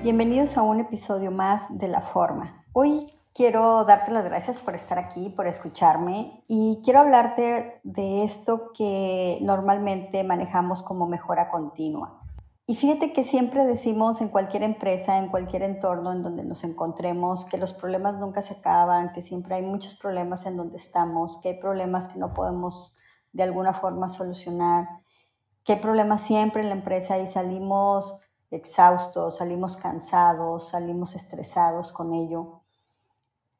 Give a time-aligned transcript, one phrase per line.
[0.00, 2.64] Bienvenidos a un episodio más de La Forma.
[2.72, 8.70] Hoy quiero darte las gracias por estar aquí, por escucharme y quiero hablarte de esto
[8.74, 12.22] que normalmente manejamos como mejora continua.
[12.68, 17.44] Y fíjate que siempre decimos en cualquier empresa, en cualquier entorno en donde nos encontremos,
[17.44, 21.48] que los problemas nunca se acaban, que siempre hay muchos problemas en donde estamos, que
[21.48, 22.96] hay problemas que no podemos
[23.32, 24.86] de alguna forma solucionar,
[25.64, 32.14] que hay problemas siempre en la empresa y salimos exhaustos, salimos cansados, salimos estresados con
[32.14, 32.62] ello.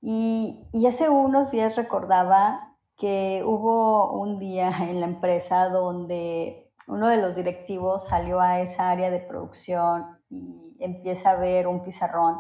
[0.00, 7.08] Y, y hace unos días recordaba que hubo un día en la empresa donde uno
[7.08, 12.38] de los directivos salió a esa área de producción y empieza a ver un pizarrón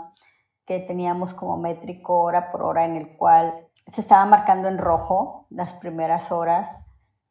[0.66, 3.54] que teníamos como métrico hora por hora en el cual
[3.92, 6.84] se estaba marcando en rojo las primeras horas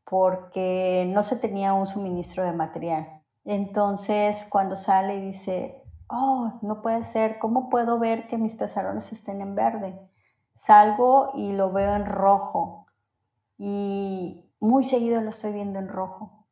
[0.09, 3.16] porque no se tenía un suministro de material.
[3.49, 9.09] Entonces, cuando sale y dice, oh, no puede ser, ¿cómo puedo ver que mis pizarrones
[9.13, 9.97] estén en verde?
[10.53, 12.87] Salgo y lo veo en rojo
[13.57, 16.45] y muy seguido lo estoy viendo en rojo.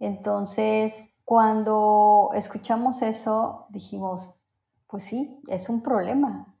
[0.00, 4.28] Entonces, cuando escuchamos eso, dijimos,
[4.88, 6.56] pues sí, es un problema.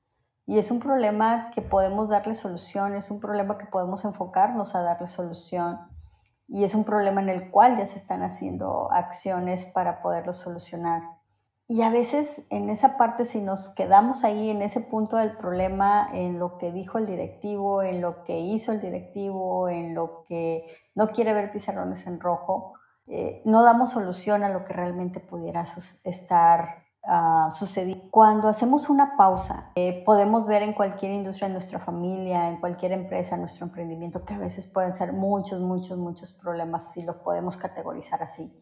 [0.46, 4.82] Y es un problema que podemos darle solución, es un problema que podemos enfocarnos a
[4.82, 5.80] darle solución.
[6.48, 11.02] Y es un problema en el cual ya se están haciendo acciones para poderlo solucionar.
[11.68, 16.08] Y a veces en esa parte, si nos quedamos ahí en ese punto del problema,
[16.12, 20.64] en lo que dijo el directivo, en lo que hizo el directivo, en lo que
[20.94, 22.74] no quiere ver pizarrones en rojo,
[23.08, 25.64] eh, no damos solución a lo que realmente pudiera
[26.04, 28.10] estar uh, sucediendo.
[28.10, 32.92] Cuando hacemos una pausa, eh, podemos ver en cualquier industria, en nuestra familia, en cualquier
[32.92, 37.56] empresa, nuestro emprendimiento, que a veces pueden ser muchos, muchos, muchos problemas, si lo podemos
[37.56, 38.52] categorizar así.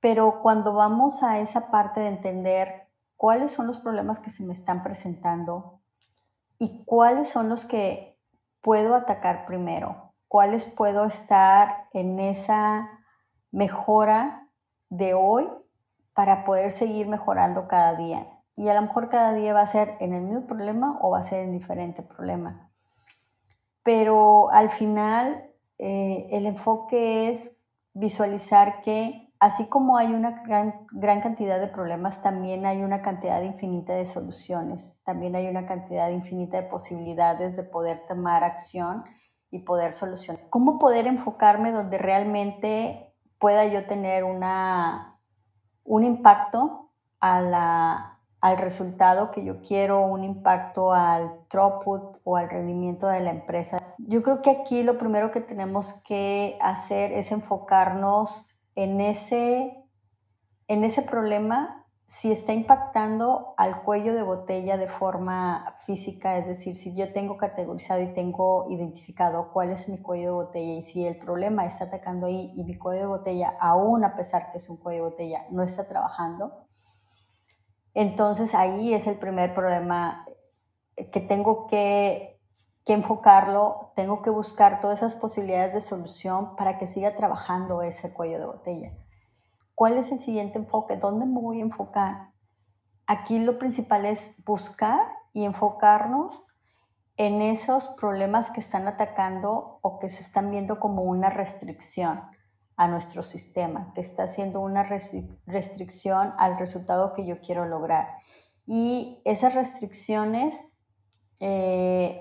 [0.00, 4.52] Pero cuando vamos a esa parte de entender cuáles son los problemas que se me
[4.52, 5.80] están presentando
[6.58, 8.18] y cuáles son los que
[8.60, 12.90] puedo atacar primero, cuáles puedo estar en esa
[13.50, 14.48] mejora
[14.90, 15.48] de hoy
[16.14, 18.26] para poder seguir mejorando cada día.
[18.56, 21.18] Y a lo mejor cada día va a ser en el mismo problema o va
[21.18, 22.70] a ser en diferente problema.
[23.82, 27.58] Pero al final eh, el enfoque es
[27.92, 33.42] visualizar que así como hay una gran, gran cantidad de problemas, también hay una cantidad
[33.42, 39.04] infinita de soluciones, también hay una cantidad infinita de posibilidades de poder tomar acción
[39.50, 40.48] y poder solucionar.
[40.48, 45.13] ¿Cómo poder enfocarme donde realmente pueda yo tener una,
[45.84, 46.90] un impacto
[47.20, 53.78] al resultado que yo quiero, un impacto al throughput o al rendimiento de la empresa.
[53.98, 59.82] Yo creo que aquí lo primero que tenemos que hacer es enfocarnos en ese,
[60.68, 66.76] en ese problema si está impactando al cuello de botella de forma física, es decir,
[66.76, 71.06] si yo tengo categorizado y tengo identificado cuál es mi cuello de botella y si
[71.06, 74.68] el problema está atacando ahí y mi cuello de botella, aún a pesar que es
[74.68, 76.66] un cuello de botella, no está trabajando,
[77.94, 80.26] entonces ahí es el primer problema
[81.12, 82.40] que tengo que,
[82.84, 88.12] que enfocarlo, tengo que buscar todas esas posibilidades de solución para que siga trabajando ese
[88.12, 89.03] cuello de botella.
[89.74, 90.96] ¿Cuál es el siguiente enfoque?
[90.96, 92.30] ¿Dónde me voy a enfocar?
[93.06, 95.00] Aquí lo principal es buscar
[95.32, 96.44] y enfocarnos
[97.16, 102.22] en esos problemas que están atacando o que se están viendo como una restricción
[102.76, 108.08] a nuestro sistema, que está haciendo una restricción al resultado que yo quiero lograr.
[108.66, 110.56] Y esas restricciones
[111.38, 112.20] eh,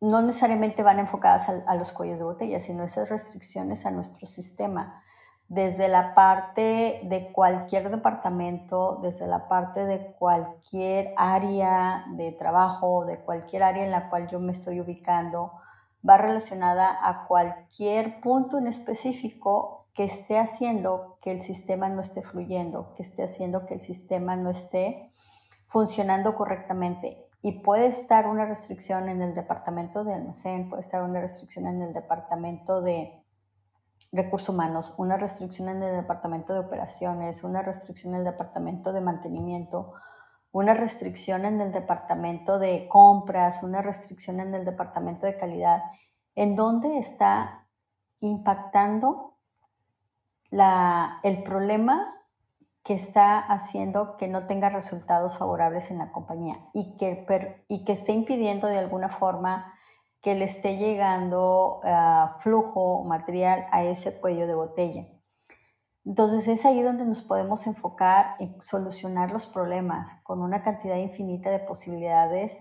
[0.00, 4.26] no necesariamente van enfocadas a, a, los cuellos de botella, sino esas restricciones a nuestro
[4.26, 5.02] sistema
[5.48, 13.18] desde la parte de cualquier departamento, desde la parte de cualquier área de trabajo, de
[13.18, 15.52] cualquier área en la cual yo me estoy ubicando,
[16.08, 22.22] va relacionada a cualquier punto en específico que esté haciendo que el sistema no esté
[22.22, 25.10] fluyendo, que esté haciendo que el sistema no esté
[25.66, 27.26] funcionando correctamente.
[27.42, 31.82] Y puede estar una restricción en el departamento de almacén, puede estar una restricción en
[31.82, 33.23] el departamento de
[34.14, 39.00] recursos humanos, una restricción en el departamento de operaciones, una restricción en el departamento de
[39.00, 39.92] mantenimiento,
[40.52, 45.82] una restricción en el departamento de compras, una restricción en el departamento de calidad,
[46.36, 47.66] en dónde está
[48.20, 49.34] impactando
[50.50, 52.14] la, el problema
[52.84, 57.26] que está haciendo que no tenga resultados favorables en la compañía y que,
[57.66, 59.73] y que esté impidiendo de alguna forma
[60.24, 65.06] que le esté llegando uh, flujo material a ese cuello de botella.
[66.06, 71.50] Entonces es ahí donde nos podemos enfocar en solucionar los problemas con una cantidad infinita
[71.50, 72.56] de posibilidades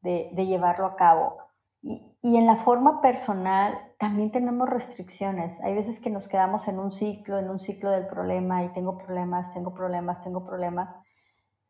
[0.00, 1.36] de, llevarlo a cabo.
[1.82, 5.60] Y, y, en la forma personal también tenemos restricciones.
[5.60, 8.96] Hay veces que nos quedamos en un ciclo, en un ciclo del problema y tengo
[8.96, 10.88] problemas, tengo problemas, tengo problemas,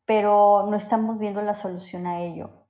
[0.07, 2.62] pero no estamos viendo la solución a ello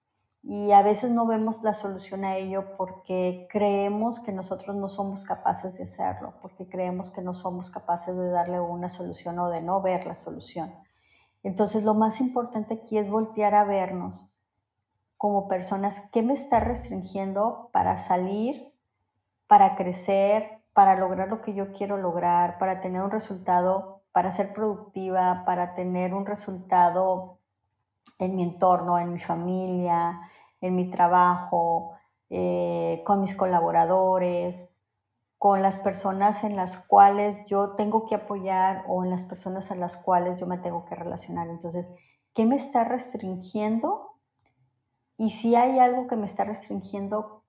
[0.43, 5.25] y a veces no vemos la solución a ello porque creemos que nosotros no somos
[5.25, 9.63] capaces de hacerlo, porque creemos que no somos capaces de darle una solución o de
[9.63, 10.75] no ver la solución.
[11.45, 14.27] Entonces lo más importante aquí es voltear a vernos
[15.17, 18.73] como personas, ¿qué me está restringiendo para salir,
[19.47, 24.53] para crecer, para lograr lo que yo quiero lograr, para tener un resultado, para ser
[24.53, 27.39] productiva, para tener un resultado
[28.19, 30.21] en mi entorno, en mi familia,
[30.63, 31.93] en mi trabajo,
[32.31, 34.71] eh, con mis colaboradores,
[35.37, 39.75] con las personas en las cuales yo tengo que apoyar o en las personas a
[39.75, 41.49] las cuales yo me tengo que relacionar.
[41.49, 41.87] Entonces,
[42.33, 44.13] ¿qué me está restringiendo?
[45.19, 47.43] Y si hay algo que me está restringiendo,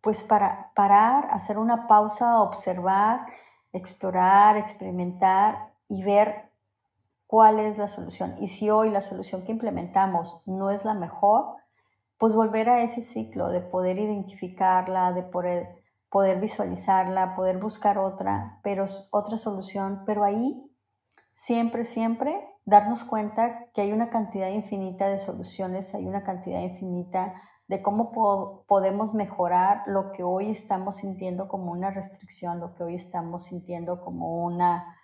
[0.00, 3.26] pues para parar, hacer una pausa, observar,
[3.72, 6.50] explorar, experimentar y ver
[7.26, 8.36] cuál es la solución.
[8.40, 11.56] Y si hoy la solución que implementamos no es la mejor,
[12.18, 18.86] pues volver a ese ciclo de poder identificarla, de poder, visualizarla, poder buscar otra, pero
[19.12, 20.60] otra solución, pero ahí
[21.34, 27.40] siempre, siempre darnos cuenta que hay una cantidad infinita de soluciones, hay una cantidad infinita
[27.68, 32.94] de cómo podemos mejorar lo que hoy estamos sintiendo como una restricción, lo que hoy
[32.96, 34.96] estamos sintiendo como una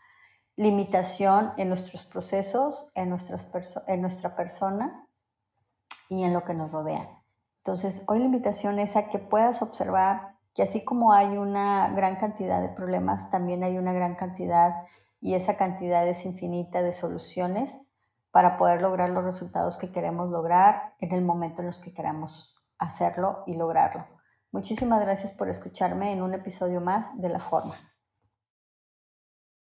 [0.56, 5.03] limitación en nuestros procesos, en nuestra persona
[6.08, 7.08] y en lo que nos rodea.
[7.58, 12.16] Entonces, hoy la invitación es a que puedas observar que así como hay una gran
[12.16, 14.86] cantidad de problemas, también hay una gran cantidad
[15.20, 17.76] y esa cantidad es infinita de soluciones
[18.30, 22.54] para poder lograr los resultados que queremos lograr en el momento en los que queramos
[22.78, 24.06] hacerlo y lograrlo.
[24.52, 27.93] Muchísimas gracias por escucharme en un episodio más de La Forma.